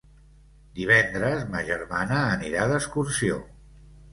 Divendres 0.79 1.45
ma 1.53 1.61
germana 1.67 2.23
anirà 2.39 2.67
d'excursió. 2.73 3.39